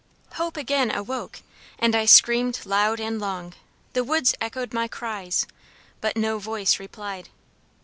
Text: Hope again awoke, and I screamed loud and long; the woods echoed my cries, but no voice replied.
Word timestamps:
Hope 0.33 0.57
again 0.57 0.89
awoke, 0.89 1.41
and 1.77 1.95
I 1.95 2.05
screamed 2.07 2.61
loud 2.65 2.99
and 2.99 3.19
long; 3.19 3.53
the 3.93 4.03
woods 4.03 4.33
echoed 4.41 4.73
my 4.73 4.87
cries, 4.87 5.45
but 5.99 6.17
no 6.17 6.39
voice 6.39 6.79
replied. 6.79 7.29